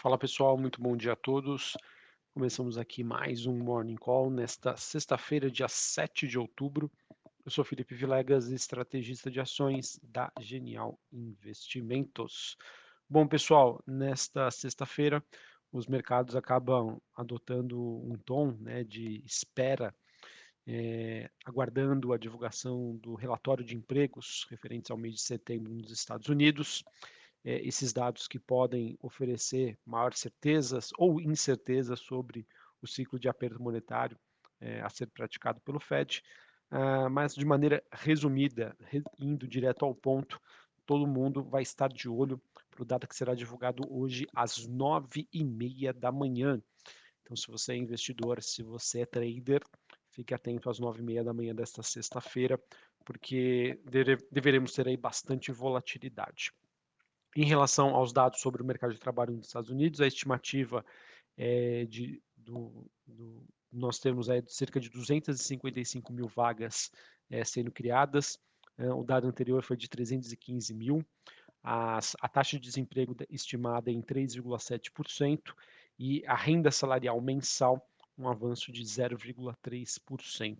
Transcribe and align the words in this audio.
Fala 0.00 0.16
pessoal, 0.16 0.56
muito 0.56 0.80
bom 0.80 0.96
dia 0.96 1.14
a 1.14 1.16
todos. 1.16 1.76
Começamos 2.32 2.78
aqui 2.78 3.02
mais 3.02 3.46
um 3.46 3.58
Morning 3.58 3.96
Call 3.96 4.30
nesta 4.30 4.76
sexta-feira, 4.76 5.50
dia 5.50 5.66
7 5.66 6.28
de 6.28 6.38
outubro. 6.38 6.88
Eu 7.44 7.50
sou 7.50 7.64
Felipe 7.64 7.96
Vilegas, 7.96 8.48
estrategista 8.48 9.28
de 9.28 9.40
ações 9.40 9.98
da 10.00 10.30
Genial 10.38 10.96
Investimentos. 11.12 12.56
Bom, 13.10 13.26
pessoal, 13.26 13.82
nesta 13.84 14.48
sexta-feira 14.52 15.20
os 15.72 15.88
mercados 15.88 16.36
acabam 16.36 17.00
adotando 17.16 17.76
um 17.80 18.16
tom 18.24 18.52
né, 18.60 18.84
de 18.84 19.20
espera, 19.26 19.92
é, 20.64 21.28
aguardando 21.44 22.12
a 22.12 22.18
divulgação 22.18 22.96
do 22.98 23.16
relatório 23.16 23.64
de 23.64 23.74
empregos 23.74 24.46
referentes 24.48 24.92
ao 24.92 24.96
mês 24.96 25.16
de 25.16 25.22
setembro 25.22 25.74
nos 25.74 25.90
Estados 25.90 26.28
Unidos 26.28 26.84
é, 27.48 27.66
esses 27.66 27.94
dados 27.94 28.28
que 28.28 28.38
podem 28.38 28.98
oferecer 29.00 29.78
maior 29.86 30.12
certezas 30.12 30.90
ou 30.98 31.18
incertezas 31.18 31.98
sobre 31.98 32.46
o 32.82 32.86
ciclo 32.86 33.18
de 33.18 33.26
aperto 33.26 33.62
monetário 33.62 34.18
é, 34.60 34.82
a 34.82 34.90
ser 34.90 35.06
praticado 35.06 35.58
pelo 35.62 35.80
Fed, 35.80 36.22
uh, 36.70 37.08
mas 37.08 37.34
de 37.34 37.46
maneira 37.46 37.82
resumida, 37.90 38.76
re, 38.80 39.02
indo 39.18 39.48
direto 39.48 39.86
ao 39.86 39.94
ponto, 39.94 40.38
todo 40.84 41.06
mundo 41.06 41.42
vai 41.42 41.62
estar 41.62 41.88
de 41.88 42.06
olho 42.06 42.38
para 42.70 42.82
o 42.82 42.84
dado 42.84 43.08
que 43.08 43.16
será 43.16 43.34
divulgado 43.34 43.82
hoje 43.88 44.26
às 44.34 44.66
nove 44.66 45.26
e 45.32 45.42
meia 45.42 45.90
da 45.90 46.12
manhã. 46.12 46.60
Então, 47.22 47.34
se 47.34 47.46
você 47.46 47.72
é 47.72 47.76
investidor, 47.76 48.42
se 48.42 48.62
você 48.62 49.00
é 49.00 49.06
trader, 49.06 49.62
fique 50.10 50.34
atento 50.34 50.68
às 50.68 50.78
nove 50.78 51.00
e 51.00 51.04
meia 51.04 51.24
da 51.24 51.32
manhã 51.32 51.54
desta 51.54 51.82
sexta-feira, 51.82 52.60
porque 53.06 53.80
deve, 53.86 54.18
deveremos 54.30 54.74
ter 54.74 54.86
aí 54.86 54.98
bastante 54.98 55.50
volatilidade. 55.50 56.52
Em 57.36 57.44
relação 57.44 57.94
aos 57.94 58.12
dados 58.12 58.40
sobre 58.40 58.62
o 58.62 58.64
mercado 58.64 58.92
de 58.92 58.98
trabalho 58.98 59.34
nos 59.36 59.46
Estados 59.46 59.70
Unidos, 59.70 60.00
a 60.00 60.06
estimativa 60.06 60.84
é 61.36 61.84
de, 61.84 62.22
do, 62.36 62.90
do, 63.06 63.46
nós 63.72 63.98
temos 63.98 64.28
é, 64.28 64.42
cerca 64.46 64.80
de 64.80 64.88
255 64.88 66.12
mil 66.12 66.26
vagas 66.26 66.90
é, 67.30 67.44
sendo 67.44 67.70
criadas, 67.70 68.38
é, 68.76 68.92
o 68.92 69.02
dado 69.02 69.26
anterior 69.26 69.62
foi 69.62 69.76
de 69.76 69.88
315 69.88 70.74
mil, 70.74 71.04
As, 71.62 72.16
a 72.20 72.28
taxa 72.28 72.56
de 72.56 72.62
desemprego 72.62 73.14
estimada 73.28 73.90
em 73.90 74.00
3,7% 74.00 75.54
e 75.98 76.24
a 76.26 76.34
renda 76.34 76.70
salarial 76.70 77.20
mensal 77.20 77.86
um 78.16 78.28
avanço 78.28 78.72
de 78.72 78.82
0,3%. 78.82 80.58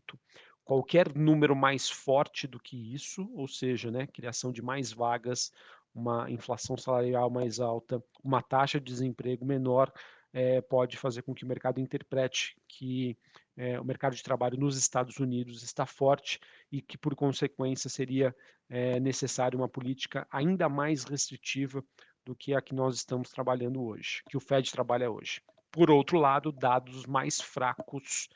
Qualquer 0.64 1.14
número 1.16 1.56
mais 1.56 1.88
forte 1.88 2.46
do 2.46 2.60
que 2.60 2.94
isso, 2.94 3.28
ou 3.34 3.48
seja, 3.48 3.90
né, 3.90 4.06
criação 4.06 4.52
de 4.52 4.60
mais 4.60 4.92
vagas 4.92 5.50
uma 5.98 6.30
inflação 6.30 6.76
salarial 6.76 7.28
mais 7.28 7.60
alta, 7.60 8.02
uma 8.22 8.42
taxa 8.42 8.78
de 8.78 8.86
desemprego 8.86 9.44
menor, 9.44 9.92
é, 10.32 10.60
pode 10.60 10.96
fazer 10.96 11.22
com 11.22 11.34
que 11.34 11.44
o 11.44 11.48
mercado 11.48 11.80
interprete 11.80 12.56
que 12.68 13.18
é, 13.56 13.80
o 13.80 13.84
mercado 13.84 14.14
de 14.14 14.22
trabalho 14.22 14.58
nos 14.58 14.76
Estados 14.76 15.18
Unidos 15.18 15.62
está 15.62 15.84
forte 15.84 16.38
e 16.70 16.80
que, 16.80 16.96
por 16.96 17.14
consequência, 17.16 17.90
seria 17.90 18.34
é, 18.68 19.00
necessária 19.00 19.56
uma 19.56 19.68
política 19.68 20.26
ainda 20.30 20.68
mais 20.68 21.04
restritiva 21.04 21.82
do 22.24 22.36
que 22.36 22.54
a 22.54 22.60
que 22.60 22.74
nós 22.74 22.94
estamos 22.94 23.30
trabalhando 23.30 23.82
hoje, 23.82 24.22
que 24.28 24.36
o 24.36 24.40
Fed 24.40 24.70
trabalha 24.70 25.10
hoje. 25.10 25.40
Por 25.72 25.90
outro 25.90 26.18
lado, 26.18 26.52
dados 26.52 27.06
mais 27.06 27.40
fracos 27.40 28.28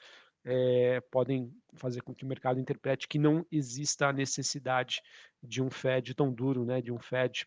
é, 0.45 1.01
podem 1.11 1.53
fazer 1.75 2.03
com 2.03 2.15
que 2.15 2.25
o 2.25 2.29
mercado 2.29 2.61
interprete 2.61 3.09
que 3.09 3.19
não 3.19 3.47
exista 3.51 4.09
a 4.09 4.13
necessidade 4.13 5.01
de 5.43 5.63
um 5.63 5.71
Fed 5.71 6.15
tão 6.15 6.33
duro, 6.33 6.65
né, 6.65 6.81
de 6.81 6.93
um 6.93 6.99
Fed 6.99 7.47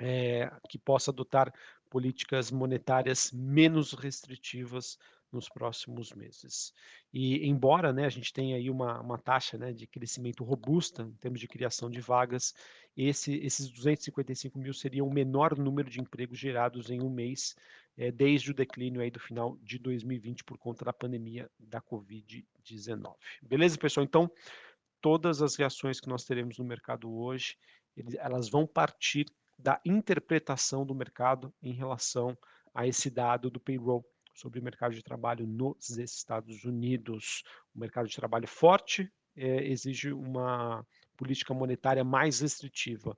é, 0.00 0.50
que 0.68 0.78
possa 0.78 1.10
adotar 1.10 1.52
políticas 1.88 2.50
monetárias 2.50 3.30
menos 3.32 3.92
restritivas 3.92 4.96
nos 5.32 5.48
próximos 5.48 6.12
meses. 6.12 6.72
E 7.12 7.46
embora 7.46 7.92
né, 7.92 8.04
a 8.06 8.10
gente 8.10 8.32
tenha 8.32 8.56
aí 8.56 8.68
uma, 8.68 9.00
uma 9.00 9.18
taxa 9.18 9.56
né, 9.56 9.72
de 9.72 9.86
crescimento 9.86 10.44
robusta 10.44 11.02
em 11.02 11.16
termos 11.16 11.40
de 11.40 11.48
criação 11.48 11.90
de 11.90 12.00
vagas, 12.00 12.54
esse, 12.96 13.34
esses 13.38 13.68
255 13.68 14.58
mil 14.58 14.74
seriam 14.74 15.06
o 15.06 15.12
menor 15.12 15.56
número 15.56 15.88
de 15.88 16.00
empregos 16.00 16.38
gerados 16.38 16.90
em 16.90 17.00
um 17.00 17.10
mês 17.10 17.54
é, 17.96 18.10
desde 18.10 18.50
o 18.50 18.54
declínio 18.54 19.00
aí 19.00 19.10
do 19.10 19.20
final 19.20 19.58
de 19.62 19.78
2020 19.78 20.44
por 20.44 20.58
conta 20.58 20.84
da 20.84 20.92
pandemia 20.92 21.50
da 21.58 21.80
Covid-19. 21.80 23.14
Beleza, 23.42 23.78
pessoal? 23.78 24.04
Então, 24.04 24.30
todas 25.00 25.42
as 25.42 25.56
reações 25.56 26.00
que 26.00 26.08
nós 26.08 26.24
teremos 26.24 26.58
no 26.58 26.64
mercado 26.64 27.12
hoje, 27.12 27.56
elas 28.18 28.48
vão 28.48 28.66
partir 28.66 29.26
da 29.58 29.80
interpretação 29.84 30.86
do 30.86 30.94
mercado 30.94 31.52
em 31.62 31.72
relação 31.72 32.36
a 32.74 32.86
esse 32.86 33.10
dado 33.10 33.50
do 33.50 33.60
payroll 33.60 34.04
sobre 34.34 34.60
o 34.60 34.62
mercado 34.62 34.94
de 34.94 35.02
trabalho 35.02 35.46
nos 35.46 35.90
Estados 35.98 36.64
Unidos. 36.64 37.42
O 37.74 37.78
mercado 37.78 38.08
de 38.08 38.16
trabalho 38.16 38.46
forte 38.48 39.10
é, 39.36 39.64
exige 39.66 40.12
uma 40.12 40.86
política 41.16 41.52
monetária 41.52 42.04
mais 42.04 42.40
restritiva. 42.40 43.16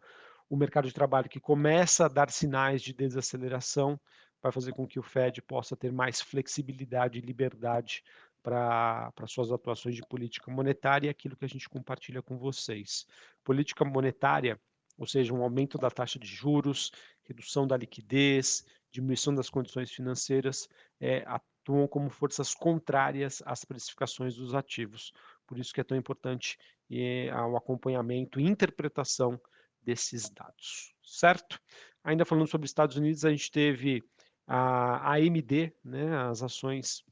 O 0.48 0.56
mercado 0.56 0.86
de 0.86 0.94
trabalho 0.94 1.28
que 1.28 1.40
começa 1.40 2.06
a 2.06 2.08
dar 2.08 2.30
sinais 2.30 2.82
de 2.82 2.92
desaceleração 2.92 3.98
vai 4.42 4.50
fazer 4.50 4.72
com 4.72 4.86
que 4.86 4.98
o 4.98 5.02
Fed 5.02 5.40
possa 5.42 5.76
ter 5.76 5.92
mais 5.92 6.20
flexibilidade 6.20 7.18
e 7.18 7.22
liberdade 7.22 8.02
para 8.42 9.12
suas 9.28 9.52
atuações 9.52 9.94
de 9.94 10.02
política 10.02 10.50
monetária 10.50 11.06
e 11.06 11.10
aquilo 11.10 11.36
que 11.36 11.44
a 11.44 11.48
gente 11.48 11.68
compartilha 11.68 12.20
com 12.20 12.36
vocês. 12.36 13.06
Política 13.44 13.84
monetária, 13.84 14.60
ou 14.98 15.06
seja, 15.06 15.32
um 15.32 15.42
aumento 15.42 15.78
da 15.78 15.90
taxa 15.90 16.18
de 16.18 16.26
juros, 16.26 16.90
redução 17.22 17.66
da 17.66 17.76
liquidez, 17.76 18.64
diminuição 18.92 19.34
das 19.34 19.50
condições 19.50 19.90
financeiras, 19.90 20.68
é, 21.00 21.24
atuam 21.26 21.88
como 21.88 22.10
forças 22.10 22.54
contrárias 22.54 23.42
às 23.46 23.64
precificações 23.64 24.36
dos 24.36 24.54
ativos. 24.54 25.12
Por 25.46 25.58
isso 25.58 25.72
que 25.72 25.80
é 25.80 25.84
tão 25.84 25.96
importante 25.96 26.58
é, 26.90 27.34
o 27.34 27.56
acompanhamento 27.56 28.38
e 28.38 28.46
interpretação 28.46 29.40
desses 29.82 30.30
dados, 30.30 30.94
certo? 31.02 31.58
Ainda 32.04 32.24
falando 32.24 32.46
sobre 32.46 32.66
Estados 32.66 32.96
Unidos, 32.96 33.24
a 33.24 33.30
gente 33.30 33.50
teve 33.50 34.02
a 34.46 35.14
AMD, 35.14 35.72
né, 35.84 36.16
as 36.28 36.42
ações 36.42 37.04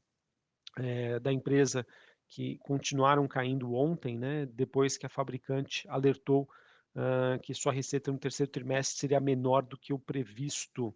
é, 0.77 1.19
da 1.19 1.33
empresa 1.33 1.85
que 2.27 2.57
continuaram 2.59 3.27
caindo 3.27 3.73
ontem, 3.73 4.17
né, 4.17 4.45
depois 4.45 4.97
que 4.97 5.05
a 5.05 5.09
fabricante 5.09 5.85
alertou 5.89 6.47
uh, 6.95 7.39
que 7.41 7.53
sua 7.53 7.71
receita 7.73 8.11
no 8.11 8.17
terceiro 8.17 8.51
trimestre 8.51 8.99
seria 8.99 9.19
menor 9.19 9.63
do 9.63 9.77
que 9.77 9.93
o 9.93 9.99
previsto. 9.99 10.95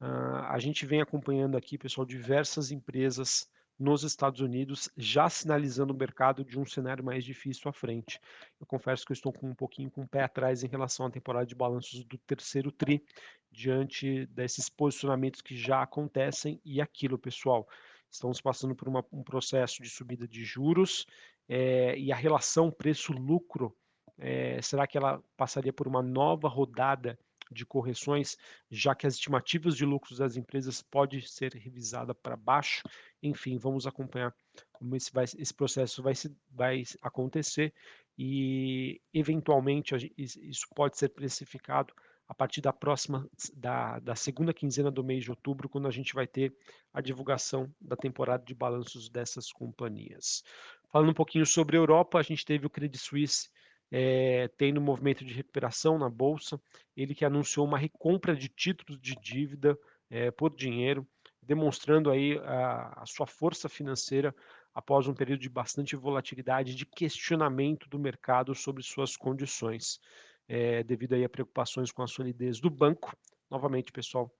Uh, 0.00 0.44
a 0.48 0.58
gente 0.58 0.84
vem 0.84 1.00
acompanhando 1.00 1.56
aqui, 1.56 1.78
pessoal, 1.78 2.06
diversas 2.06 2.70
empresas 2.70 3.48
nos 3.78 4.02
Estados 4.02 4.40
Unidos, 4.40 4.88
já 4.96 5.28
sinalizando 5.28 5.92
o 5.92 5.96
mercado 5.96 6.44
de 6.44 6.58
um 6.58 6.64
cenário 6.64 7.04
mais 7.04 7.24
difícil 7.24 7.68
à 7.68 7.72
frente. 7.72 8.18
Eu 8.58 8.66
confesso 8.66 9.04
que 9.04 9.12
eu 9.12 9.14
estou 9.14 9.32
com 9.32 9.50
um 9.50 9.54
pouquinho 9.54 9.90
com 9.90 10.02
o 10.02 10.08
pé 10.08 10.22
atrás 10.22 10.62
em 10.64 10.66
relação 10.66 11.06
à 11.06 11.10
temporada 11.10 11.46
de 11.46 11.54
balanços 11.54 12.02
do 12.04 12.16
terceiro 12.18 12.72
TRI, 12.72 13.04
diante 13.50 14.26
desses 14.26 14.68
posicionamentos 14.68 15.42
que 15.42 15.56
já 15.56 15.82
acontecem 15.82 16.60
e 16.64 16.80
aquilo, 16.80 17.18
pessoal. 17.18 17.68
Estamos 18.10 18.40
passando 18.40 18.74
por 18.74 18.88
uma, 18.88 19.04
um 19.12 19.22
processo 19.22 19.82
de 19.82 19.90
subida 19.90 20.26
de 20.26 20.42
juros 20.44 21.06
é, 21.48 21.98
e 21.98 22.10
a 22.10 22.16
relação 22.16 22.70
preço-lucro, 22.70 23.76
é, 24.18 24.60
será 24.62 24.86
que 24.86 24.96
ela 24.96 25.22
passaria 25.36 25.72
por 25.72 25.86
uma 25.86 26.02
nova 26.02 26.48
rodada 26.48 27.18
de 27.50 27.64
correções, 27.66 28.36
já 28.70 28.94
que 28.94 29.06
as 29.06 29.14
estimativas 29.14 29.76
de 29.76 29.84
lucros 29.84 30.18
das 30.18 30.36
empresas 30.36 30.82
pode 30.82 31.26
ser 31.28 31.54
revisada 31.54 32.14
para 32.14 32.36
baixo. 32.36 32.82
Enfim, 33.22 33.58
vamos 33.58 33.86
acompanhar 33.86 34.34
como 34.72 34.96
esse, 34.96 35.12
vai, 35.12 35.24
esse 35.24 35.54
processo 35.54 36.02
vai, 36.02 36.14
se, 36.14 36.34
vai 36.50 36.82
acontecer 37.02 37.72
e, 38.18 39.00
eventualmente, 39.12 39.94
isso 40.16 40.66
pode 40.74 40.96
ser 40.96 41.10
precificado 41.10 41.92
a 42.28 42.34
partir 42.34 42.60
da 42.60 42.72
próxima, 42.72 43.28
da, 43.54 44.00
da 44.00 44.16
segunda 44.16 44.52
quinzena 44.52 44.90
do 44.90 45.04
mês 45.04 45.22
de 45.22 45.30
outubro, 45.30 45.68
quando 45.68 45.86
a 45.86 45.92
gente 45.92 46.14
vai 46.14 46.26
ter 46.26 46.52
a 46.92 47.00
divulgação 47.00 47.72
da 47.80 47.94
temporada 47.94 48.44
de 48.44 48.54
balanços 48.54 49.08
dessas 49.08 49.52
companhias. 49.52 50.42
Falando 50.90 51.10
um 51.10 51.14
pouquinho 51.14 51.46
sobre 51.46 51.76
a 51.76 51.80
Europa, 51.80 52.18
a 52.18 52.22
gente 52.22 52.44
teve 52.44 52.66
o 52.66 52.70
Credit 52.70 52.98
Suisse 52.98 53.48
é, 53.90 54.48
tendo 54.56 54.80
um 54.80 54.84
movimento 54.84 55.24
de 55.24 55.32
recuperação 55.32 55.98
na 55.98 56.08
bolsa, 56.08 56.60
ele 56.96 57.14
que 57.14 57.24
anunciou 57.24 57.66
uma 57.66 57.78
recompra 57.78 58.34
de 58.34 58.48
títulos 58.48 59.00
de 59.00 59.14
dívida 59.16 59.78
é, 60.10 60.30
por 60.30 60.54
dinheiro, 60.54 61.06
demonstrando 61.42 62.10
aí 62.10 62.38
a, 62.38 63.02
a, 63.02 63.06
sua 63.06 63.26
força 63.26 63.68
financeira 63.68 64.34
após 64.74 65.06
um 65.06 65.14
período 65.14 65.40
de 65.40 65.48
bastante 65.48 65.94
volatilidade, 65.94 66.74
de 66.74 66.84
questionamento 66.84 67.88
do 67.88 67.98
mercado 67.98 68.54
sobre 68.54 68.82
suas 68.82 69.16
condições, 69.16 70.00
é, 70.48 70.82
devido 70.82 71.14
aí 71.14 71.24
a 71.24 71.28
preocupações 71.28 71.92
com 71.92 72.02
a 72.02 72.06
solidez 72.06 72.60
do 72.60 72.68
banco. 72.68 73.16
Novamente, 73.50 73.92
pessoal, 73.92 74.30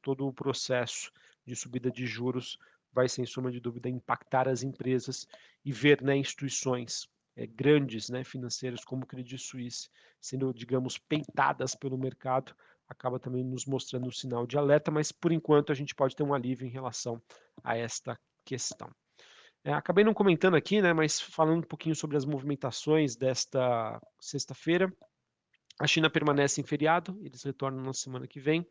todo 0.00 0.26
o 0.26 0.32
processo 0.32 1.10
de 1.44 1.56
subida 1.56 1.90
de 1.90 2.06
juros 2.06 2.56
vai, 2.92 3.08
sem 3.08 3.26
sombra 3.26 3.50
de 3.50 3.60
dúvida, 3.60 3.88
impactar 3.88 4.48
as 4.48 4.62
empresas 4.62 5.26
e 5.64 5.72
ver 5.72 6.00
né, 6.00 6.16
instituições 6.16 7.08
é, 7.36 7.46
grandes 7.46 8.08
né, 8.08 8.24
financeiras 8.24 8.84
como 8.84 9.04
o 9.04 9.06
Credit 9.06 9.38
Suisse 9.38 9.88
sendo, 10.20 10.52
digamos, 10.52 10.98
peitadas 10.98 11.74
pelo 11.74 11.98
mercado, 11.98 12.54
acaba 12.88 13.18
também 13.18 13.44
nos 13.44 13.66
mostrando 13.66 14.06
um 14.06 14.12
sinal 14.12 14.46
de 14.46 14.56
alerta, 14.56 14.90
mas 14.90 15.10
por 15.10 15.32
enquanto 15.32 15.72
a 15.72 15.74
gente 15.74 15.94
pode 15.94 16.14
ter 16.14 16.22
um 16.22 16.34
alívio 16.34 16.66
em 16.66 16.70
relação 16.70 17.20
a 17.62 17.76
esta 17.76 18.18
questão. 18.44 18.90
É, 19.64 19.72
acabei 19.72 20.04
não 20.04 20.12
comentando 20.12 20.56
aqui, 20.56 20.82
né, 20.82 20.92
mas 20.92 21.20
falando 21.20 21.58
um 21.58 21.68
pouquinho 21.68 21.96
sobre 21.96 22.16
as 22.16 22.24
movimentações 22.24 23.16
desta 23.16 24.00
sexta-feira. 24.20 24.92
A 25.80 25.86
China 25.86 26.08
permanece 26.08 26.60
em 26.60 26.64
feriado, 26.64 27.18
eles 27.22 27.42
retornam 27.42 27.82
na 27.82 27.92
semana 27.92 28.28
que 28.28 28.38
vem. 28.38 28.64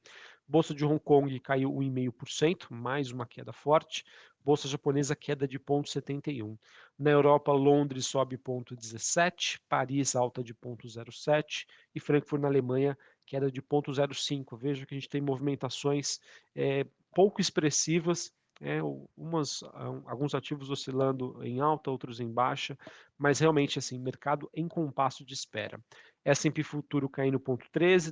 Bolsa 0.48 0.74
de 0.74 0.86
Hong 0.86 1.00
Kong 1.00 1.40
caiu 1.40 1.72
1,5%, 1.72 2.68
mais 2.70 3.12
uma 3.12 3.26
queda 3.26 3.54
forte. 3.54 4.04
Bolsa 4.44 4.68
japonesa 4.68 5.16
queda 5.16 5.48
de 5.48 5.58
0,71. 5.58 6.58
Na 7.00 7.12
Europa, 7.12 7.52
Londres 7.54 8.06
sobe 8.06 8.38
0,17, 8.38 9.60
Paris 9.70 10.16
alta 10.16 10.44
de 10.44 10.54
0,07 10.54 11.66
e 11.96 12.00
Frankfurt 12.00 12.42
na 12.42 12.50
Alemanha 12.50 12.98
queda 13.26 13.50
de 13.50 13.62
0,05. 13.62 14.58
Veja 14.58 14.86
que 14.86 14.94
a 14.94 14.98
gente 15.00 15.10
tem 15.10 15.22
movimentações 15.22 16.20
é, 16.54 16.86
pouco 17.14 17.40
expressivas 17.40 18.34
é, 18.62 18.80
umas, 19.18 19.64
alguns 20.06 20.34
ativos 20.34 20.70
oscilando 20.70 21.44
em 21.44 21.60
alta, 21.60 21.92
outros 21.92 22.20
em 22.20 22.32
baixa, 22.32 22.78
mas 23.18 23.40
realmente 23.40 23.80
assim, 23.80 24.00
mercado 24.00 24.50
em 24.54 24.68
compasso 24.68 25.26
de 25.26 25.34
espera. 25.34 25.80
S&P 26.26 26.64
Futuro 26.64 27.10
caindo 27.10 27.40
0,13, 27.40 28.12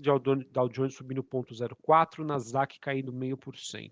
Dow 0.50 0.70
Jones 0.70 0.96
subindo 0.96 1.24
0,04, 1.24 2.26
Nasdaq 2.26 2.80
caindo 2.80 3.12
0,5%. 3.12 3.92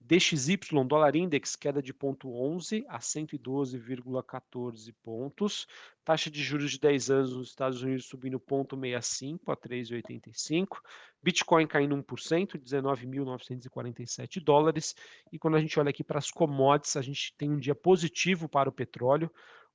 DXY, 0.00 0.58
dólar 0.86 1.16
index, 1.16 1.54
queda 1.54 1.82
de 1.82 1.92
0,11 1.92 2.84
a 2.88 2.98
112,14 2.98 4.94
pontos. 5.02 5.66
Taxa 6.04 6.30
de 6.30 6.42
juros 6.42 6.70
de 6.70 6.78
10 6.78 7.10
anos 7.10 7.36
nos 7.36 7.48
Estados 7.48 7.82
Unidos 7.82 8.06
subindo 8.06 8.40
0,65 8.40 9.52
a 9.52 9.56
3,85. 9.56 10.78
Bitcoin 11.22 11.66
caindo 11.66 11.94
1%, 11.96 12.58
19.947 12.58 14.40
dólares. 14.42 14.96
E 15.30 15.38
quando 15.38 15.56
a 15.56 15.60
gente 15.60 15.78
olha 15.78 15.90
aqui 15.90 16.02
para 16.02 16.18
as 16.18 16.30
commodities, 16.30 16.96
a 16.96 17.02
gente 17.02 17.34
tem 17.36 17.50
um 17.50 17.58
dia 17.58 17.74
positivo 17.74 18.48
para 18.48 18.70
o 18.70 18.72
petróleo. 18.72 19.30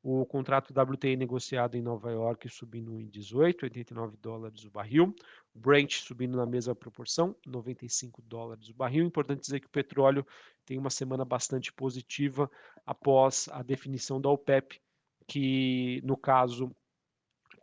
O 0.05 0.25
contrato 0.25 0.73
WTI 0.77 1.15
negociado 1.15 1.75
em 1.75 1.81
Nova 1.81 2.11
York 2.11 2.50
subindo 2.50 3.00
em 3.00 3.07
18, 3.07 3.63
89 3.63 4.17
dólares 4.17 4.65
o 4.65 4.69
barril. 4.69 5.15
Brent 5.55 5.94
subindo 5.94 6.35
na 6.35 6.45
mesma 6.45 6.75
proporção, 6.75 7.33
95 7.45 8.21
dólares 8.21 8.67
o 8.67 8.73
barril. 8.73 9.05
Importante 9.05 9.39
dizer 9.39 9.61
que 9.61 9.67
o 9.67 9.69
petróleo 9.69 10.27
tem 10.65 10.77
uma 10.77 10.89
semana 10.89 11.23
bastante 11.23 11.71
positiva 11.71 12.51
após 12.85 13.47
a 13.50 13.63
definição 13.63 14.19
da 14.19 14.29
OPEP, 14.29 14.81
que 15.25 16.01
no 16.03 16.17
caso 16.17 16.69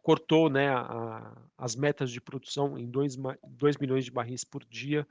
cortou 0.02 0.48
né, 0.48 0.70
a, 0.70 1.36
as 1.58 1.76
metas 1.76 2.10
de 2.10 2.22
produção 2.22 2.78
em 2.78 2.90
2 2.90 3.18
milhões 3.78 4.06
de 4.06 4.10
barris 4.10 4.44
por 4.44 4.64
dia 4.64 5.06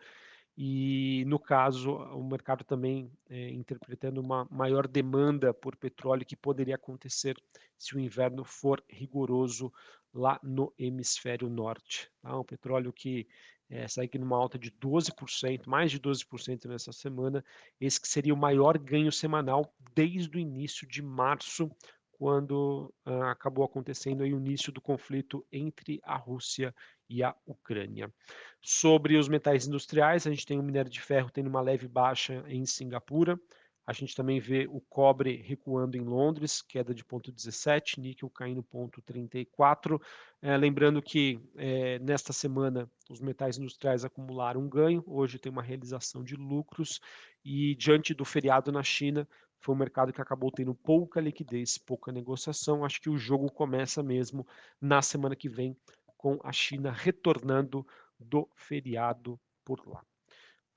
e, 0.61 1.23
no 1.25 1.39
caso, 1.39 1.89
o 1.89 2.21
mercado 2.21 2.65
também 2.65 3.09
é, 3.29 3.49
interpretando 3.49 4.19
uma 4.19 4.45
maior 4.51 4.89
demanda 4.89 5.53
por 5.53 5.73
petróleo 5.77 6.25
que 6.25 6.35
poderia 6.35 6.75
acontecer 6.75 7.37
se 7.77 7.95
o 7.95 7.99
inverno 7.99 8.43
for 8.43 8.83
rigoroso 8.89 9.71
lá 10.13 10.37
no 10.43 10.73
hemisfério 10.77 11.49
norte. 11.49 12.11
Tá? 12.21 12.35
O 12.35 12.43
petróleo 12.43 12.91
que 12.91 13.25
é, 13.69 13.85
aqui 14.03 14.17
numa 14.17 14.35
alta 14.35 14.59
de 14.59 14.69
12%, 14.69 15.65
mais 15.65 15.91
de 15.91 15.99
12% 15.99 16.65
nessa 16.65 16.91
semana, 16.91 17.41
esse 17.79 18.01
que 18.01 18.09
seria 18.09 18.33
o 18.33 18.37
maior 18.37 18.77
ganho 18.77 19.13
semanal 19.13 19.73
desde 19.95 20.35
o 20.35 20.39
início 20.41 20.85
de 20.85 21.01
março, 21.01 21.71
quando 22.19 22.93
uh, 23.07 23.23
acabou 23.23 23.63
acontecendo 23.63 24.21
o 24.21 24.27
início 24.27 24.73
do 24.73 24.81
conflito 24.81 25.45
entre 25.49 26.01
a 26.03 26.17
Rússia 26.17 26.75
e 27.09 27.23
a 27.23 27.33
Ucrânia. 27.45 28.13
Sobre 28.61 29.15
os 29.15 29.29
metais 29.29 29.65
industriais, 29.65 30.27
a 30.27 30.29
gente 30.29 30.45
tem 30.45 30.59
o 30.59 30.63
minério 30.63 30.91
de 30.91 30.99
ferro 30.99 31.31
tendo 31.31 31.47
uma 31.47 31.61
leve 31.61 31.87
baixa 31.87 32.43
em 32.49 32.65
Singapura. 32.65 33.39
A 33.87 33.93
gente 33.93 34.13
também 34.13 34.37
vê 34.37 34.67
o 34.69 34.81
cobre 34.81 35.41
recuando 35.41 35.95
em 35.95 36.01
Londres, 36.01 36.61
queda 36.61 36.93
de 36.93 37.05
0,17, 37.05 37.97
níquel 37.97 38.29
caindo 38.29 38.61
0,34. 38.63 39.99
É, 40.41 40.57
lembrando 40.57 41.01
que 41.01 41.39
é, 41.55 41.99
nesta 41.99 42.33
semana 42.33 42.91
os 43.09 43.21
metais 43.21 43.57
industriais 43.57 44.03
acumularam 44.03 44.59
um 44.59 44.69
ganho, 44.69 45.01
hoje 45.07 45.39
tem 45.39 45.49
uma 45.49 45.63
realização 45.63 46.21
de 46.21 46.35
lucros 46.35 46.99
e 47.45 47.73
diante 47.75 48.13
do 48.13 48.25
feriado 48.25 48.73
na 48.73 48.83
China, 48.83 49.25
foi 49.59 49.75
um 49.75 49.77
mercado 49.77 50.13
que 50.13 50.21
acabou 50.21 50.51
tendo 50.51 50.73
pouca 50.73 51.19
liquidez, 51.19 51.77
pouca 51.77 52.11
negociação. 52.11 52.85
Acho 52.85 53.01
que 53.01 53.09
o 53.09 53.17
jogo 53.17 53.51
começa 53.51 54.01
mesmo 54.01 54.47
na 54.79 55.01
semana 55.01 55.35
que 55.35 55.49
vem, 55.49 55.75
com 56.17 56.39
a 56.43 56.51
China 56.51 56.91
retornando 56.91 57.85
do 58.19 58.49
feriado 58.55 59.39
por 59.63 59.85
lá. 59.87 60.03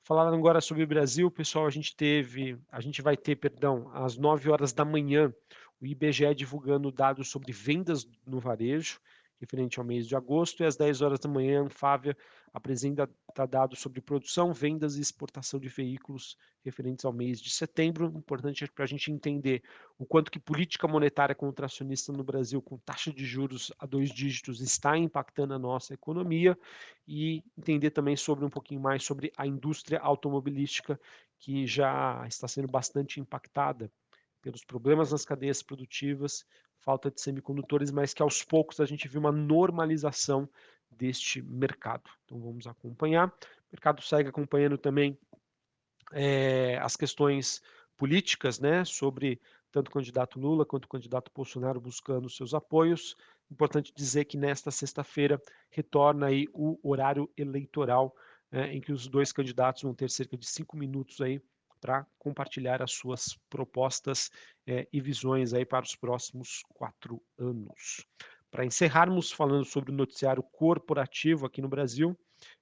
Falando 0.05 0.35
agora 0.35 0.61
sobre 0.61 0.83
o 0.83 0.87
Brasil, 0.87 1.31
pessoal, 1.31 1.67
a 1.67 1.71
gente 1.71 1.95
teve, 1.95 2.59
a 2.71 2.81
gente 2.81 3.01
vai 3.01 3.17
ter, 3.17 3.37
perdão, 3.37 3.89
às 3.95 4.17
9 4.17 4.51
horas 4.51 4.73
da 4.73 4.85
manhã, 4.85 5.33
o 5.81 5.87
IBGE 5.87 6.35
divulgando 6.35 6.91
dados 6.91 7.29
sobre 7.29 7.53
vendas 7.53 8.09
no 8.27 8.41
varejo 8.41 9.01
referente 9.43 9.81
ao 9.81 9.85
mês 9.85 10.07
de 10.07 10.15
agosto, 10.15 10.63
e 10.63 10.67
às 10.67 10.77
10 10.77 11.03
horas 11.03 11.19
da 11.19 11.29
manhã, 11.29 11.61
a 11.61 11.65
Anfávia 11.65 12.17
apresenta 12.55 13.11
dados 13.51 13.81
sobre 13.81 14.01
produção, 14.01 14.53
vendas 14.53 14.97
e 14.97 15.01
exportação 15.01 15.59
de 15.59 15.69
veículos 15.69 16.37
referentes 16.65 17.05
ao 17.05 17.13
mês 17.13 17.41
de 17.41 17.51
setembro. 17.51 18.07
Importante 18.15 18.71
para 18.71 18.85
a 18.85 18.87
gente 18.87 19.11
entender 19.11 19.63
o 19.99 20.07
quanto 20.07 20.31
que 20.31 20.39
política 20.39 20.87
monetária 20.87 21.35
contracionista 21.35 22.13
no 22.13 22.23
Brasil, 22.23 22.63
com 22.63 22.79
taxa 22.79 23.13
de 23.13 23.25
juros 23.25 23.73
a 23.81 23.87
dois 23.87 24.11
dígitos, 24.11 24.61
está 24.61 24.97
impactando 24.97 25.55
a 25.55 25.59
nossa 25.59 25.93
economia 25.93 26.57
e 27.09 27.43
entender 27.59 27.91
também 27.91 28.17
sobre 28.17 28.45
um 28.45 28.51
pouquinho 28.51 28.81
mais 28.81 29.03
sobre 29.03 29.33
a 29.37 29.45
indústria 29.45 29.99
automobilística, 29.99 31.01
que 31.39 31.67
já 31.67 32.25
está 32.29 32.47
sendo 32.47 32.69
bastante 32.69 33.19
impactada 33.19 33.91
pelos 34.43 34.65
problemas 34.65 35.13
nas 35.13 35.25
cadeias 35.25 35.63
produtivas 35.63 36.45
falta 36.83 37.11
de 37.11 37.21
semicondutores, 37.21 37.91
mas 37.91 38.13
que 38.13 38.23
aos 38.23 38.43
poucos 38.43 38.81
a 38.81 38.85
gente 38.85 39.09
viu 39.09 39.21
uma 39.21 39.33
normalização 39.33 40.49
deste 40.91 41.41
mercado. 41.41 42.11
Então 42.25 42.39
vamos 42.41 42.67
acompanhar. 42.67 43.29
O 43.29 43.33
mercado 43.73 44.03
segue 44.03 44.29
acompanhando 44.29 44.77
também 44.77 45.17
é, 46.13 46.77
as 46.83 46.97
questões 46.97 47.63
políticas, 47.97 48.59
né, 48.59 48.85
sobre 48.85 49.41
tanto 49.71 49.89
o 49.89 49.93
candidato 49.93 50.39
Lula 50.39 50.67
quanto 50.67 50.85
o 50.85 50.89
candidato 50.89 51.31
Bolsonaro 51.35 51.81
buscando 51.81 52.29
seus 52.29 52.53
apoios. 52.53 53.17
Importante 53.51 53.93
dizer 53.95 54.25
que 54.25 54.37
nesta 54.37 54.71
sexta-feira 54.71 55.41
retorna 55.71 56.27
aí 56.27 56.47
o 56.53 56.79
horário 56.83 57.31
eleitoral, 57.37 58.15
é, 58.51 58.67
em 58.67 58.81
que 58.81 58.93
os 58.93 59.07
dois 59.07 59.33
candidatos 59.33 59.83
vão 59.83 59.95
ter 59.95 60.11
cerca 60.11 60.37
de 60.37 60.47
cinco 60.47 60.77
minutos 60.77 61.21
aí 61.21 61.41
para 61.83 62.07
compartilhar 62.17 62.81
as 62.81 62.93
suas 62.93 63.37
propostas 63.51 64.31
é, 64.65 64.87
e 64.93 65.01
visões 65.01 65.53
aí 65.53 65.67
para 65.67 65.85
os 65.85 65.97
próximos 65.97 66.63
quatro 66.73 67.21
anos. 67.37 68.07
Para 68.53 68.65
encerrarmos 68.65 69.33
falando 69.33 69.65
sobre 69.65 69.91
o 69.91 69.95
noticiário 69.95 70.45
corporativo 70.45 71.45
aqui 71.45 71.61
no 71.61 71.69
Brasil, 71.69 72.17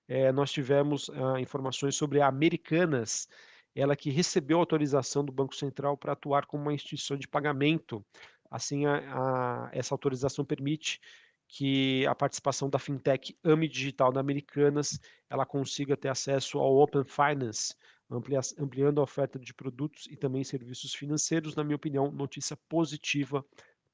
é, 0.08 0.32
nós 0.32 0.50
tivemos 0.50 1.10
ah, 1.10 1.38
informações 1.38 1.96
sobre 1.96 2.20
a 2.20 2.28
Americanas, 2.28 3.28
ela 3.74 3.94
que 3.94 4.10
recebeu 4.10 4.58
autorização 4.58 5.22
do 5.22 5.32
Banco 5.32 5.54
Central 5.54 5.98
para 5.98 6.12
atuar 6.12 6.46
como 6.46 6.62
uma 6.62 6.72
instituição 6.72 7.16
de 7.16 7.28
pagamento. 7.28 8.04
Assim, 8.50 8.86
a, 8.86 8.96
a, 8.96 9.70
essa 9.72 9.94
autorização 9.94 10.44
permite 10.44 10.98
que 11.46 12.06
a 12.06 12.14
participação 12.14 12.70
da 12.70 12.78
fintech 12.78 13.36
AMI 13.44 13.68
Digital 13.68 14.12
da 14.12 14.20
Americanas 14.20 14.98
ela 15.28 15.44
consiga 15.44 15.96
ter 15.96 16.08
acesso 16.08 16.58
ao 16.58 16.76
Open 16.76 17.04
Finance, 17.04 17.74
ampliando 18.11 19.00
a 19.00 19.05
oferta 19.05 19.38
de 19.38 19.55
produtos 19.55 20.07
e 20.11 20.17
também 20.17 20.43
serviços 20.43 20.95
financeiros. 20.95 21.55
Na 21.55 21.62
minha 21.62 21.76
opinião, 21.76 22.11
notícia 22.11 22.57
positiva 22.69 23.45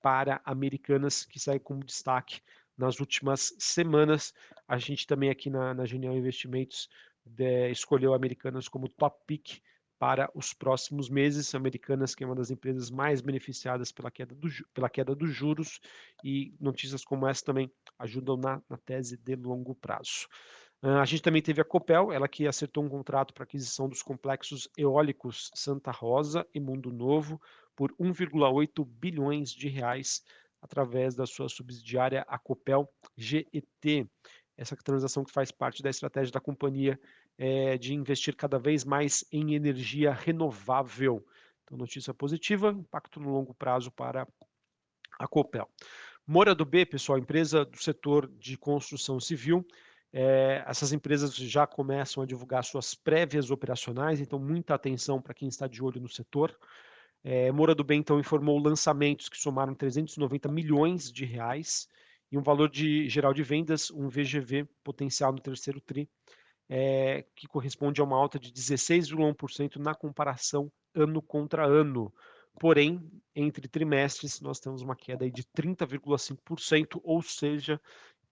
para 0.01 0.41
Americanas, 0.45 1.25
que 1.25 1.39
sai 1.39 1.59
como 1.59 1.85
destaque 1.85 2.41
nas 2.77 3.01
últimas 3.01 3.55
semanas. 3.59 4.33
A 4.67 4.79
gente 4.79 5.07
também 5.07 5.31
aqui 5.31 5.51
na, 5.51 5.75
na 5.75 5.85
Genial 5.85 6.17
Investimentos 6.17 6.89
de, 7.25 7.71
escolheu 7.71 8.15
Americanas 8.15 8.69
como 8.69 8.89
top 8.89 9.21
pick 9.27 9.61
para 9.99 10.31
os 10.35 10.53
próximos 10.53 11.09
meses. 11.09 11.55
Americanas, 11.55 12.15
que 12.15 12.23
é 12.23 12.27
uma 12.27 12.37
das 12.37 12.51
empresas 12.51 12.91
mais 12.91 13.21
beneficiadas 13.21 13.91
pela 13.91 14.11
queda, 14.11 14.35
do, 14.35 14.49
pela 14.73 14.91
queda 14.91 15.15
dos 15.15 15.35
juros, 15.35 15.81
e 16.23 16.55
notícias 16.61 17.05
como 17.05 17.27
essa 17.27 17.45
também 17.45 17.71
ajudam 17.99 18.37
na, 18.37 18.63
na 18.69 18.77
tese 18.77 19.17
de 19.17 19.37
longo 19.37 19.75
prazo. 19.75 20.29
A 20.83 21.05
gente 21.05 21.23
também 21.23 21.43
teve 21.43 21.61
a 21.61 21.65
Copel, 21.65 22.13
ela 22.13 22.29
que 22.29 22.47
acertou 22.47 22.85
um 22.85 22.89
contrato 22.89 23.33
para 23.33 23.45
aquisição 23.45 23.89
dos 23.89 24.03
complexos 24.03 24.69
eólicos 24.77 25.51
Santa 25.55 25.91
Rosa 25.91 26.47
e 26.55 26.61
Mundo 26.61 26.93
Novo 26.93 27.41
por 27.75 27.93
1,8 27.95 28.85
bilhões 28.85 29.51
de 29.51 29.69
reais 29.69 30.23
através 30.61 31.15
da 31.15 31.27
sua 31.27 31.49
subsidiária 31.49 32.25
a 32.29 32.39
Copel 32.39 32.89
GET. 33.17 34.09
Essa 34.57 34.77
transação 34.77 35.25
que 35.25 35.33
faz 35.33 35.51
parte 35.51 35.83
da 35.83 35.91
estratégia 35.91 36.33
da 36.33 36.41
companhia 36.41 36.99
é, 37.39 37.77
de 37.77 37.95
investir 37.95 38.35
cada 38.35 38.59
vez 38.59 38.85
mais 38.85 39.25
em 39.31 39.55
energia 39.55 40.13
renovável. 40.13 41.25
Então, 41.65 41.77
notícia 41.77 42.15
positiva, 42.15 42.71
impacto 42.71 43.21
no 43.21 43.31
longo 43.31 43.55
prazo 43.55 43.91
para 43.91 44.27
a 45.19 45.27
Copel. 45.27 45.69
Mora 46.27 46.55
do 46.55 46.65
B, 46.65 46.87
pessoal, 46.87 47.19
empresa 47.19 47.65
do 47.65 47.77
setor 47.77 48.29
de 48.39 48.57
construção 48.57 49.21
civil, 49.21 49.67
É, 50.19 50.65
essas 50.67 50.95
empresas 50.95 51.35
já 51.35 51.67
começam 51.67 52.23
a 52.23 52.27
divulgar 52.27 52.65
suas 52.65 52.95
prévias 52.95 53.51
operacionais, 53.51 54.19
então 54.19 54.39
muita 54.39 54.75
atenção 54.75 55.21
para 55.21 55.35
quem 55.35 55.47
está 55.47 55.67
de 55.67 55.85
olho 55.85 56.01
no 56.01 56.09
setor. 56.09 56.59
É, 57.23 57.53
Moura 57.53 57.75
do 57.75 57.85
Bem 57.85 58.01
então 58.01 58.19
informou 58.19 58.59
lançamentos 58.59 59.29
que 59.29 59.37
somaram 59.37 59.75
390 59.75 60.49
milhões 60.49 61.13
de 61.13 61.27
reais 61.27 61.87
e 62.33 62.39
um 62.39 62.43
valor 62.43 62.71
de 62.71 63.07
geral 63.11 63.35
de 63.35 63.43
vendas, 63.43 63.91
um 63.91 64.09
VGV 64.09 64.67
potencial 64.83 65.33
no 65.33 65.39
terceiro 65.39 65.83
tri, 65.83 66.09
é, 66.67 67.27
que 67.35 67.47
corresponde 67.47 68.01
a 68.01 68.05
uma 68.05 68.17
alta 68.17 68.39
de 68.39 68.51
16,1% 68.51 69.77
na 69.77 69.95
comparação 69.95 70.73
ano 70.95 71.21
contra 71.21 71.67
ano. 71.67 72.11
Porém, 72.59 73.07
entre 73.35 73.69
trimestres, 73.69 74.41
nós 74.41 74.59
temos 74.59 74.81
uma 74.81 74.97
queda 74.97 75.31
de 75.31 75.45
30,5%, 75.45 77.03
ou 77.05 77.21
seja, 77.21 77.79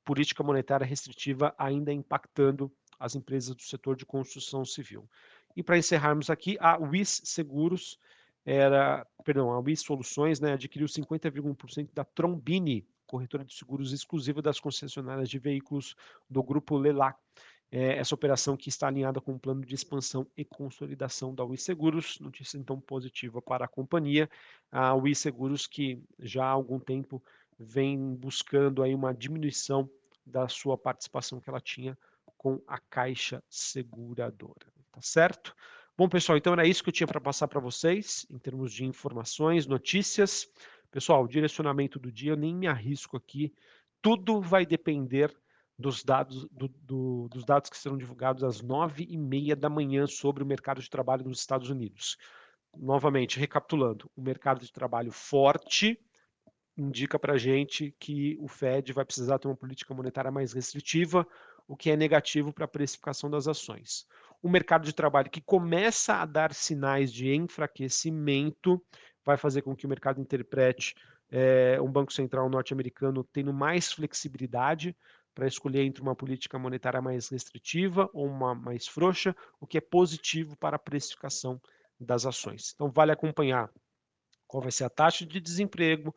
política 0.04 0.42
monetária 0.42 0.86
restritiva 0.86 1.54
ainda 1.58 1.92
impactando 1.92 2.70
as 2.98 3.14
empresas 3.14 3.54
do 3.54 3.62
setor 3.62 3.96
de 3.96 4.06
construção 4.06 4.64
civil. 4.64 5.08
E 5.56 5.62
para 5.62 5.78
encerrarmos 5.78 6.30
aqui, 6.30 6.56
a 6.60 6.76
WIS 6.76 7.22
Seguros 7.24 7.98
era, 8.44 9.06
perdão, 9.24 9.50
a 9.50 9.58
WIS 9.58 9.80
Soluções, 9.80 10.40
né, 10.40 10.52
adquiriu 10.52 10.86
50,1% 10.86 11.88
da 11.94 12.04
Trombini, 12.04 12.86
corretora 13.06 13.44
de 13.44 13.54
seguros 13.54 13.92
exclusiva 13.92 14.42
das 14.42 14.58
concessionárias 14.58 15.28
de 15.28 15.38
veículos 15.38 15.94
do 16.28 16.42
grupo 16.42 16.76
Lelac 16.76 17.18
é, 17.74 17.98
essa 17.98 18.14
operação 18.14 18.56
que 18.56 18.68
está 18.68 18.86
alinhada 18.86 19.20
com 19.20 19.32
o 19.32 19.38
plano 19.38 19.64
de 19.66 19.74
expansão 19.74 20.24
e 20.36 20.44
consolidação 20.44 21.34
da 21.34 21.44
Ui 21.44 21.56
Seguros, 21.56 22.20
notícia 22.20 22.56
então 22.56 22.80
positiva 22.80 23.42
para 23.42 23.64
a 23.64 23.68
companhia, 23.68 24.30
a 24.70 24.94
Ui 24.94 25.12
Seguros 25.12 25.66
que 25.66 26.00
já 26.20 26.44
há 26.44 26.50
algum 26.50 26.78
tempo 26.78 27.20
vem 27.58 28.14
buscando 28.14 28.82
aí 28.82 28.94
uma 28.94 29.14
diminuição 29.14 29.88
da 30.24 30.48
sua 30.48 30.76
participação 30.76 31.40
que 31.40 31.48
ela 31.48 31.60
tinha 31.60 31.96
com 32.36 32.60
a 32.66 32.78
Caixa 32.78 33.42
Seguradora, 33.48 34.66
tá 34.92 35.00
certo? 35.00 35.54
Bom, 35.96 36.08
pessoal, 36.08 36.36
então 36.36 36.52
era 36.52 36.66
isso 36.66 36.82
que 36.82 36.88
eu 36.88 36.92
tinha 36.92 37.06
para 37.06 37.20
passar 37.20 37.46
para 37.46 37.60
vocês, 37.60 38.26
em 38.30 38.38
termos 38.38 38.72
de 38.72 38.84
informações, 38.84 39.66
notícias. 39.66 40.48
Pessoal, 40.90 41.26
direcionamento 41.28 41.98
do 41.98 42.10
dia, 42.10 42.32
eu 42.32 42.36
nem 42.36 42.54
me 42.54 42.66
arrisco 42.66 43.16
aqui, 43.16 43.52
tudo 44.02 44.40
vai 44.40 44.66
depender 44.66 45.34
dos 45.78 46.04
dados, 46.04 46.46
do, 46.50 46.68
do, 46.68 47.28
dos 47.28 47.44
dados 47.44 47.70
que 47.70 47.76
serão 47.76 47.96
divulgados 47.96 48.44
às 48.44 48.60
nove 48.60 49.06
e 49.08 49.16
meia 49.16 49.56
da 49.56 49.68
manhã 49.68 50.06
sobre 50.06 50.42
o 50.42 50.46
mercado 50.46 50.80
de 50.80 50.88
trabalho 50.88 51.24
nos 51.24 51.40
Estados 51.40 51.70
Unidos. 51.70 52.16
Novamente, 52.76 53.38
recapitulando, 53.38 54.10
o 54.16 54.22
mercado 54.22 54.60
de 54.60 54.72
trabalho 54.72 55.10
forte 55.10 55.98
indica 56.76 57.18
para 57.18 57.34
a 57.34 57.38
gente 57.38 57.94
que 57.98 58.36
o 58.40 58.48
Fed 58.48 58.92
vai 58.92 59.04
precisar 59.04 59.38
ter 59.38 59.48
uma 59.48 59.56
política 59.56 59.94
monetária 59.94 60.30
mais 60.30 60.52
restritiva, 60.52 61.26
o 61.66 61.76
que 61.76 61.90
é 61.90 61.96
negativo 61.96 62.52
para 62.52 62.64
a 62.64 62.68
precificação 62.68 63.30
das 63.30 63.46
ações. 63.48 64.06
O 64.42 64.48
mercado 64.48 64.84
de 64.84 64.92
trabalho 64.92 65.30
que 65.30 65.40
começa 65.40 66.16
a 66.16 66.26
dar 66.26 66.52
sinais 66.52 67.12
de 67.12 67.34
enfraquecimento 67.34 68.82
vai 69.24 69.36
fazer 69.36 69.62
com 69.62 69.74
que 69.74 69.86
o 69.86 69.88
mercado 69.88 70.20
interprete 70.20 70.94
é, 71.30 71.80
um 71.80 71.90
Banco 71.90 72.12
Central 72.12 72.48
norte-americano 72.50 73.24
tendo 73.24 73.52
mais 73.52 73.92
flexibilidade 73.92 74.94
para 75.34 75.46
escolher 75.46 75.82
entre 75.82 76.02
uma 76.02 76.14
política 76.14 76.58
monetária 76.58 77.00
mais 77.00 77.28
restritiva 77.28 78.08
ou 78.12 78.26
uma 78.26 78.54
mais 78.54 78.86
frouxa, 78.86 79.34
o 79.58 79.66
que 79.66 79.78
é 79.78 79.80
positivo 79.80 80.56
para 80.56 80.76
a 80.76 80.78
precificação 80.78 81.60
das 81.98 82.26
ações. 82.26 82.72
Então 82.74 82.90
vale 82.90 83.12
acompanhar 83.12 83.70
qual 84.46 84.62
vai 84.62 84.70
ser 84.70 84.84
a 84.84 84.90
taxa 84.90 85.26
de 85.26 85.40
desemprego, 85.40 86.14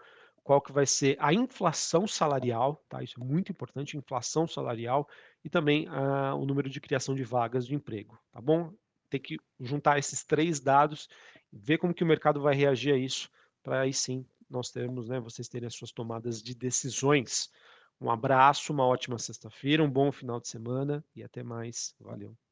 qual 0.47 0.61
que 0.61 0.71
vai 0.71 0.85
ser 0.85 1.17
a 1.19 1.33
inflação 1.33 2.07
salarial, 2.07 2.81
tá? 2.87 3.03
Isso 3.03 3.21
é 3.21 3.25
muito 3.25 3.51
importante, 3.51 3.97
inflação 3.97 4.47
salarial 4.47 5.05
e 5.43 5.49
também 5.49 5.85
ah, 5.89 6.33
o 6.35 6.45
número 6.45 6.69
de 6.69 6.79
criação 6.79 7.13
de 7.13 7.21
vagas 7.25 7.67
de 7.67 7.75
emprego, 7.75 8.17
tá 8.31 8.39
bom? 8.39 8.71
Tem 9.09 9.19
que 9.19 9.35
juntar 9.59 9.99
esses 9.99 10.23
três 10.23 10.61
dados, 10.61 11.09
ver 11.51 11.79
como 11.79 11.93
que 11.93 12.01
o 12.01 12.07
mercado 12.07 12.39
vai 12.39 12.55
reagir 12.55 12.93
a 12.93 12.97
isso, 12.97 13.29
para 13.61 13.81
aí 13.81 13.93
sim 13.93 14.25
nós 14.49 14.71
termos, 14.71 15.09
né, 15.09 15.19
vocês 15.19 15.49
terem 15.49 15.67
as 15.67 15.75
suas 15.75 15.91
tomadas 15.91 16.41
de 16.41 16.55
decisões. 16.55 17.51
Um 17.99 18.09
abraço, 18.09 18.71
uma 18.71 18.85
ótima 18.85 19.19
sexta-feira, 19.19 19.83
um 19.83 19.91
bom 19.91 20.13
final 20.13 20.39
de 20.39 20.47
semana 20.47 21.03
e 21.13 21.23
até 21.23 21.43
mais. 21.43 21.93
Valeu. 21.99 22.46